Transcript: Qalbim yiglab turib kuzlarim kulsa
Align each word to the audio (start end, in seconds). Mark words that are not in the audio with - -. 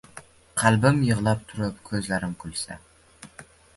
Qalbim 0.61 1.03
yiglab 1.09 1.43
turib 1.51 1.77
kuzlarim 1.91 2.33
kulsa 2.45 2.79